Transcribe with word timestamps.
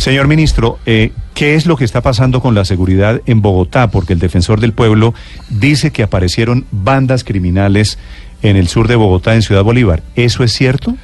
Señor 0.00 0.28
ministro, 0.28 0.78
eh, 0.86 1.12
¿qué 1.34 1.56
es 1.56 1.66
lo 1.66 1.76
que 1.76 1.84
está 1.84 2.00
pasando 2.00 2.40
con 2.40 2.54
la 2.54 2.64
seguridad 2.64 3.20
en 3.26 3.42
Bogotá? 3.42 3.90
Porque 3.90 4.14
el 4.14 4.18
defensor 4.18 4.58
del 4.58 4.72
pueblo 4.72 5.12
dice 5.50 5.90
que 5.90 6.02
aparecieron 6.02 6.64
bandas 6.70 7.22
criminales 7.22 7.98
en 8.40 8.56
el 8.56 8.66
sur 8.68 8.88
de 8.88 8.96
Bogotá, 8.96 9.34
en 9.34 9.42
Ciudad 9.42 9.62
Bolívar. 9.62 10.02
¿Eso 10.16 10.42
es 10.42 10.54
cierto? 10.54 10.96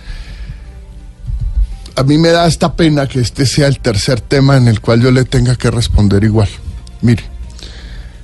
A 1.95 2.05
mí 2.05 2.17
me 2.17 2.31
da 2.31 2.47
esta 2.47 2.75
pena 2.75 3.07
que 3.07 3.21
este 3.21 3.45
sea 3.45 3.67
el 3.67 3.81
tercer 3.81 4.23
tema 4.23 4.57
en 4.57 4.67
el 4.67 4.81
cual 4.81 5.03
yo 5.03 5.11
le 5.11 5.25
tenga 5.25 5.57
que 5.57 5.71
responder 5.71 6.25
igual. 6.25 6.49
Mire, 7.03 7.25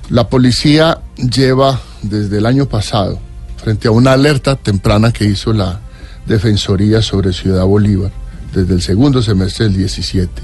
la 0.09 0.27
policía 0.27 1.01
lleva 1.17 1.79
desde 2.01 2.39
el 2.39 2.47
año 2.47 2.65
pasado, 2.65 3.19
frente 3.57 3.89
a 3.89 3.91
una 3.91 4.13
alerta 4.13 4.55
temprana 4.55 5.11
que 5.11 5.25
hizo 5.25 5.53
la 5.53 5.81
Defensoría 6.25 7.03
sobre 7.03 7.31
Ciudad 7.31 7.65
Bolívar, 7.65 8.11
desde 8.53 8.73
el 8.73 8.81
segundo 8.81 9.21
semestre 9.21 9.65
del 9.65 9.77
17, 9.77 10.41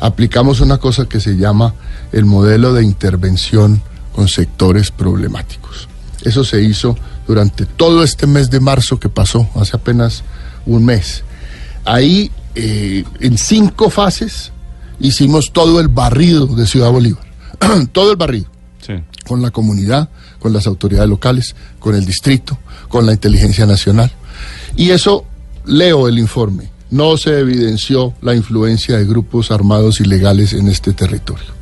aplicamos 0.00 0.60
una 0.60 0.78
cosa 0.78 1.06
que 1.06 1.20
se 1.20 1.36
llama 1.36 1.74
el 2.12 2.24
modelo 2.24 2.72
de 2.72 2.82
intervención 2.82 3.82
con 4.12 4.28
sectores 4.28 4.90
problemáticos. 4.90 5.88
Eso 6.22 6.44
se 6.44 6.62
hizo 6.62 6.96
durante 7.26 7.66
todo 7.66 8.02
este 8.02 8.26
mes 8.26 8.50
de 8.50 8.60
marzo 8.60 8.98
que 8.98 9.08
pasó, 9.08 9.48
hace 9.54 9.76
apenas 9.76 10.24
un 10.64 10.84
mes. 10.84 11.22
Ahí, 11.84 12.30
eh, 12.54 13.04
en 13.20 13.38
cinco 13.38 13.90
fases, 13.90 14.52
hicimos 14.98 15.52
todo 15.52 15.80
el 15.80 15.88
barrido 15.88 16.46
de 16.46 16.66
Ciudad 16.66 16.90
Bolívar. 16.90 17.24
todo 17.92 18.10
el 18.10 18.16
barrido. 18.16 18.46
Sí. 18.84 18.94
Con 19.26 19.42
la 19.42 19.50
comunidad, 19.50 20.08
con 20.38 20.52
las 20.52 20.66
autoridades 20.66 21.08
locales, 21.08 21.54
con 21.78 21.94
el 21.94 22.06
distrito, 22.06 22.58
con 22.88 23.06
la 23.06 23.12
inteligencia 23.12 23.66
nacional. 23.66 24.10
Y 24.76 24.90
eso, 24.90 25.24
leo 25.64 26.08
el 26.08 26.18
informe, 26.18 26.70
no 26.90 27.16
se 27.16 27.38
evidenció 27.38 28.14
la 28.22 28.34
influencia 28.34 28.96
de 28.96 29.04
grupos 29.04 29.50
armados 29.50 30.00
ilegales 30.00 30.52
en 30.52 30.68
este 30.68 30.92
territorio. 30.92 31.56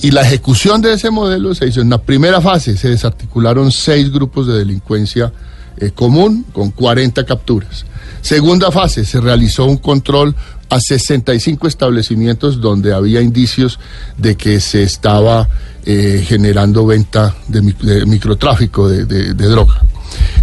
Y 0.00 0.10
la 0.10 0.22
ejecución 0.22 0.82
de 0.82 0.94
ese 0.94 1.10
modelo 1.10 1.54
se 1.54 1.66
hizo 1.66 1.80
en 1.80 1.90
la 1.90 1.98
primera 1.98 2.40
fase, 2.40 2.76
se 2.76 2.88
desarticularon 2.88 3.70
seis 3.70 4.10
grupos 4.10 4.48
de 4.48 4.58
delincuencia 4.58 5.32
eh, 5.76 5.92
común 5.92 6.44
con 6.52 6.70
40 6.72 7.24
capturas. 7.24 7.86
Segunda 8.20 8.72
fase, 8.72 9.04
se 9.04 9.20
realizó 9.20 9.64
un 9.64 9.78
control 9.78 10.34
a 10.68 10.80
65 10.80 11.68
establecimientos 11.68 12.60
donde 12.60 12.92
había 12.92 13.20
indicios 13.20 13.78
de 14.18 14.36
que 14.36 14.60
se 14.60 14.82
estaba 14.82 15.48
eh, 15.84 16.24
generando 16.26 16.84
venta 16.84 17.34
de, 17.46 17.62
microtráfico 18.06 18.88
de, 18.88 19.04
de 19.04 19.46
droga 19.48 19.82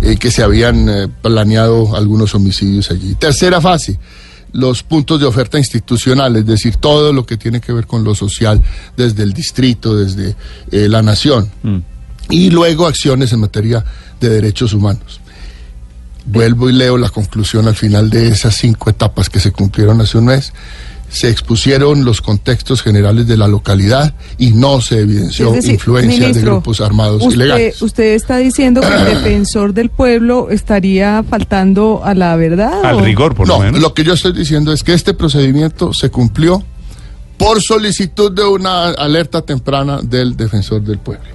eh, 0.02 0.18
que 0.18 0.32
se 0.32 0.44
habían 0.44 0.90
eh, 0.90 1.08
planeado 1.22 1.96
algunos 1.96 2.34
homicidios 2.36 2.90
allí. 2.92 3.16
Tercera 3.16 3.60
fase, 3.60 4.00
los 4.54 4.84
puntos 4.84 5.20
de 5.20 5.26
oferta 5.26 5.58
institucional, 5.58 6.36
es 6.36 6.46
decir, 6.46 6.78
todo 6.78 7.14
lo 7.14 7.26
que 7.26 7.38
tiene 7.38 7.62
que 7.62 7.74
ver 7.74 7.86
con 7.86 8.04
lo 8.04 8.16
social, 8.16 8.62
desde 8.96 9.24
el 9.24 9.34
distrito, 9.34 9.96
desde 9.96 10.36
eh, 10.72 10.88
la 10.88 11.02
nación. 11.02 11.50
Mm. 11.64 11.78
Y 12.30 12.50
luego 12.50 12.88
acciones 12.88 13.34
en 13.34 13.40
materia 13.40 13.84
de 14.20 14.30
derechos 14.30 14.74
humanos. 14.74 15.20
Vuelvo 16.26 16.70
y 16.70 16.74
leo 16.74 16.98
la 16.98 17.10
conclusión 17.10 17.68
al 17.68 17.76
final 17.76 18.10
de 18.10 18.30
esas 18.30 18.56
cinco 18.56 18.90
etapas 18.90 19.30
que 19.30 19.40
se 19.40 19.52
cumplieron 19.52 20.00
hace 20.02 20.18
un 20.18 20.26
mes 20.26 20.54
se 21.10 21.30
expusieron 21.30 22.06
los 22.06 22.22
contextos 22.22 22.82
generales 22.82 23.28
de 23.28 23.36
la 23.36 23.48
localidad 23.48 24.14
y 24.38 24.52
no 24.52 24.80
se 24.80 25.00
evidenció 25.00 25.52
decir, 25.52 25.72
influencia 25.74 26.28
de 26.32 26.42
grupos 26.42 26.82
armados 26.82 27.24
usted, 27.24 27.36
ilegales. 27.36 27.82
Usted 27.82 28.14
está 28.14 28.38
diciendo 28.38 28.82
que 28.82 28.88
el 28.88 29.06
defensor 29.16 29.74
del 29.74 29.90
pueblo 29.90 30.50
estaría 30.52 31.24
faltando 31.28 32.02
a 32.04 32.14
la 32.14 32.36
verdad. 32.36 32.86
Al 32.86 32.98
o- 32.98 33.02
rigor, 33.02 33.34
por 33.36 33.48
lo 33.48 33.56
no, 33.56 33.64
menos. 33.64 33.82
lo 33.82 33.94
que 33.94 34.04
yo 34.04 34.14
estoy 34.14 34.34
diciendo 34.34 34.72
es 34.72 34.84
que 34.84 34.94
este 34.94 35.14
procedimiento 35.14 35.94
se 35.94 36.10
cumplió 36.12 36.64
por 37.38 37.62
solicitud 37.62 38.32
de 38.32 38.44
una 38.44 38.90
alerta 38.90 39.42
temprana 39.42 40.00
del 40.04 40.36
defensor 40.38 40.82
del 40.84 41.00
pueblo. 41.00 41.26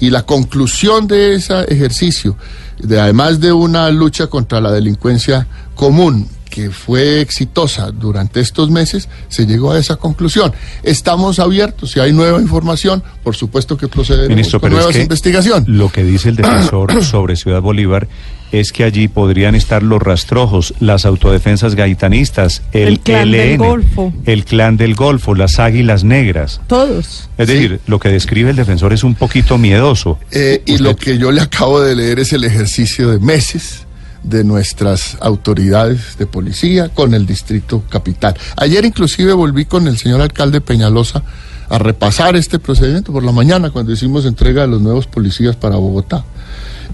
Y 0.00 0.08
la 0.08 0.22
conclusión 0.24 1.06
de 1.06 1.34
ese 1.34 1.60
ejercicio, 1.64 2.36
de, 2.78 2.98
además 2.98 3.38
de 3.40 3.52
una 3.52 3.90
lucha 3.90 4.28
contra 4.28 4.60
la 4.60 4.72
delincuencia 4.72 5.46
común, 5.74 6.26
que 6.50 6.70
fue 6.70 7.20
exitosa 7.20 7.90
durante 7.92 8.40
estos 8.40 8.70
meses, 8.70 9.08
se 9.28 9.46
llegó 9.46 9.72
a 9.72 9.78
esa 9.78 9.96
conclusión. 9.96 10.52
Estamos 10.82 11.38
abiertos, 11.38 11.92
si 11.92 12.00
hay 12.00 12.12
nueva 12.12 12.40
información, 12.40 13.02
por 13.22 13.36
supuesto 13.36 13.76
que 13.76 13.88
procederemos 13.88 14.30
Ministro, 14.36 14.60
con 14.60 14.68
pero 14.68 14.78
es 14.78 14.82
nuevas 14.84 14.96
que 14.96 15.02
investigaciones. 15.02 15.68
lo 15.68 15.88
que 15.90 16.04
dice 16.04 16.28
el 16.28 16.36
defensor 16.36 17.02
sobre 17.04 17.36
Ciudad 17.36 17.62
Bolívar 17.62 18.08
es 18.52 18.72
que 18.72 18.82
allí 18.82 19.06
podrían 19.06 19.54
estar 19.54 19.80
los 19.84 20.02
rastrojos, 20.02 20.74
las 20.80 21.06
autodefensas 21.06 21.76
gaitanistas, 21.76 22.62
el, 22.72 22.88
El 22.88 23.00
clan 23.00 23.30
del 23.30 23.40
ELN, 23.52 23.58
Golfo. 23.58 24.12
el 24.26 24.44
clan 24.44 24.76
del 24.76 24.96
Golfo, 24.96 25.36
las 25.36 25.60
águilas 25.60 26.02
negras. 26.02 26.60
Todos. 26.66 27.28
Es 27.38 27.46
Sí. 27.48 27.54
decir, 27.54 27.80
lo 27.86 28.00
que 28.00 28.08
describe 28.08 28.50
el 28.50 28.56
defensor 28.56 28.92
es 28.92 29.04
un 29.04 29.14
poquito 29.14 29.56
miedoso. 29.56 30.18
Eh, 30.32 30.62
y 30.66 30.78
lo 30.78 30.96
que 30.96 31.16
yo 31.16 31.30
le 31.30 31.40
acabo 31.42 31.80
de 31.80 31.94
leer 31.94 32.18
es 32.18 32.32
el 32.32 32.42
ejercicio 32.42 33.08
de 33.10 33.20
meses 33.20 33.86
de 34.22 34.44
nuestras 34.44 35.16
autoridades 35.20 36.16
de 36.18 36.26
policía 36.26 36.88
con 36.88 37.14
el 37.14 37.26
distrito 37.26 37.84
capital. 37.88 38.36
Ayer 38.56 38.84
inclusive 38.84 39.32
volví 39.32 39.64
con 39.64 39.86
el 39.86 39.98
señor 39.98 40.20
alcalde 40.20 40.60
Peñalosa 40.60 41.22
a 41.68 41.78
repasar 41.78 42.36
este 42.36 42.58
procedimiento 42.58 43.12
por 43.12 43.22
la 43.22 43.32
mañana 43.32 43.70
cuando 43.70 43.92
hicimos 43.92 44.26
entrega 44.26 44.62
de 44.62 44.68
los 44.68 44.82
nuevos 44.82 45.06
policías 45.06 45.56
para 45.56 45.76
Bogotá. 45.76 46.24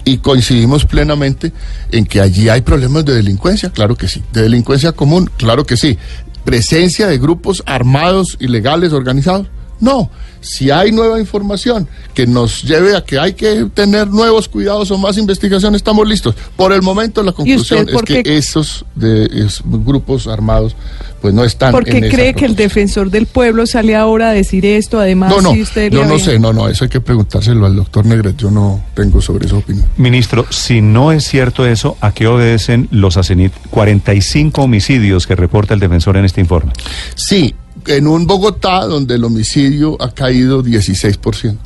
Y 0.05 0.19
coincidimos 0.19 0.85
plenamente 0.85 1.53
en 1.91 2.05
que 2.05 2.21
allí 2.21 2.49
hay 2.49 2.61
problemas 2.61 3.05
de 3.05 3.15
delincuencia, 3.15 3.71
claro 3.71 3.97
que 3.97 4.07
sí. 4.07 4.23
De 4.33 4.43
delincuencia 4.43 4.93
común, 4.93 5.31
claro 5.37 5.65
que 5.65 5.77
sí. 5.77 5.99
Presencia 6.45 7.09
de 7.09 7.19
grupos 7.19 7.63
armados, 7.67 8.37
ilegales, 8.39 8.93
organizados. 8.93 9.49
No, 9.81 10.11
si 10.41 10.71
hay 10.71 10.93
nueva 10.93 11.19
información 11.21 11.89
que 12.15 12.27
nos 12.27 12.63
lleve 12.63 12.97
a 12.97 13.05
que 13.05 13.19
hay 13.19 13.35
que 13.35 13.67
tener 13.75 14.09
nuevos 14.09 14.49
cuidados 14.49 14.91
o 14.91 14.99
más 14.99 15.19
investigación, 15.19 15.75
estamos 15.75 16.09
listos. 16.09 16.35
Por 16.57 16.73
el 16.73 16.83
momento 16.83 17.23
la 17.23 17.33
conclusión 17.33 17.89
es 17.89 18.03
que 18.03 18.23
esos 18.37 18.85
de, 18.95 19.29
grupos 19.65 20.27
armados 20.27 20.77
pues 21.21 21.35
no 21.35 21.45
están 21.45 21.73
¿Por 21.73 21.85
qué 21.85 21.99
en 21.99 22.05
esa 22.05 22.15
cree 22.15 22.35
que 22.35 22.45
el 22.45 22.55
defensor 22.55 23.11
del 23.11 23.27
pueblo 23.27 23.67
sale 23.67 23.97
ahora 23.97 24.31
a 24.31 24.33
decir 24.33 24.65
esto? 24.65 25.01
Además, 25.01 25.31
No, 25.31 25.41
no, 25.41 25.53
si 25.53 25.63
usted 25.63 25.93
no 25.93 26.03
había- 26.03 26.19
sé, 26.25 26.39
no, 26.39 26.53
no, 26.53 26.69
eso 26.69 26.85
hay 26.85 26.91
que 26.91 27.01
preguntárselo 27.01 27.67
al 27.67 27.75
doctor 27.75 28.07
Negret, 28.07 28.37
yo 28.37 28.51
no 28.51 28.85
tengo 28.95 29.21
sobre 29.21 29.47
esa 29.47 29.57
opinión. 29.57 29.87
Ministro, 29.97 30.47
si 30.51 30.81
no 30.81 31.13
es 31.13 31.25
cierto 31.25 31.67
eso, 31.67 31.97
¿a 32.01 32.13
qué 32.13 32.27
obedecen 32.27 32.89
los 32.91 33.17
ACENIT 33.17 33.53
45 33.71 34.63
homicidios 34.63 35.27
que 35.27 35.35
reporta 35.35 35.75
el 35.75 35.81
defensor 35.81 36.17
en 36.17 36.25
este 36.25 36.41
informe? 36.41 36.73
Sí, 37.15 37.55
en 37.87 38.07
un 38.07 38.27
Bogotá 38.27 38.87
donde 38.87 39.15
el 39.15 39.25
homicidio 39.25 39.97
ha 40.01 40.11
caído 40.11 40.63
16%. 40.63 41.57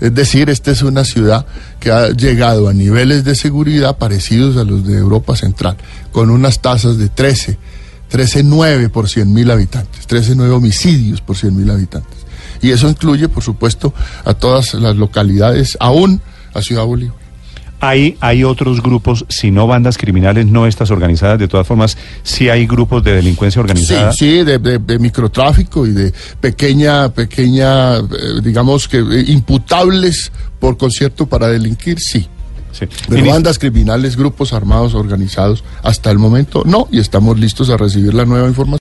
Es 0.00 0.14
decir, 0.14 0.48
esta 0.48 0.70
es 0.70 0.82
una 0.82 1.04
ciudad 1.04 1.44
que 1.80 1.90
ha 1.90 2.10
llegado 2.10 2.68
a 2.68 2.72
niveles 2.72 3.24
de 3.24 3.34
seguridad 3.34 3.98
parecidos 3.98 4.56
a 4.56 4.64
los 4.64 4.86
de 4.86 4.96
Europa 4.96 5.34
Central, 5.34 5.76
con 6.12 6.30
unas 6.30 6.60
tasas 6.60 6.98
de 6.98 7.08
13, 7.08 7.58
13,9 8.12 8.90
por 8.90 9.08
100 9.08 9.32
mil 9.32 9.50
habitantes, 9.50 10.06
13,9 10.08 10.52
homicidios 10.52 11.20
por 11.20 11.36
100 11.36 11.56
mil 11.56 11.70
habitantes. 11.70 12.18
Y 12.62 12.70
eso 12.70 12.88
incluye, 12.88 13.28
por 13.28 13.42
supuesto, 13.42 13.92
a 14.24 14.34
todas 14.34 14.74
las 14.74 14.96
localidades, 14.96 15.76
aún 15.80 16.20
a 16.54 16.62
Ciudad 16.62 16.84
Bolívar. 16.84 17.17
Hay, 17.80 18.16
hay 18.20 18.42
otros 18.42 18.82
grupos, 18.82 19.24
si 19.28 19.50
no 19.52 19.66
bandas 19.68 19.96
criminales, 19.98 20.46
no 20.46 20.66
estas 20.66 20.90
organizadas, 20.90 21.38
de 21.38 21.46
todas 21.46 21.66
formas, 21.66 21.96
sí 22.24 22.48
hay 22.48 22.66
grupos 22.66 23.04
de 23.04 23.12
delincuencia 23.14 23.60
organizada. 23.60 24.12
Sí, 24.12 24.18
sí, 24.38 24.44
de, 24.44 24.58
de- 24.58 24.78
de 24.78 24.98
microtráfico 24.98 25.86
y 25.86 25.92
de 25.92 26.12
pequeña, 26.40 27.08
pequeña, 27.10 27.98
eh, 27.98 28.02
digamos 28.42 28.88
que 28.88 28.98
eh, 28.98 29.24
imputables 29.28 30.32
por 30.58 30.76
concierto 30.76 31.26
para 31.26 31.48
delinquir, 31.48 32.00
sí. 32.00 32.26
Sí. 32.70 32.84
Pero 33.08 33.24
bandas 33.30 33.58
criminales, 33.58 34.14
grupos 34.16 34.52
armados 34.52 34.94
organizados, 34.94 35.64
hasta 35.82 36.10
el 36.12 36.18
momento 36.18 36.62
no, 36.66 36.86
y 36.92 37.00
estamos 37.00 37.38
listos 37.38 37.70
a 37.70 37.76
recibir 37.76 38.12
la 38.14 38.24
nueva 38.24 38.46
información. 38.46 38.76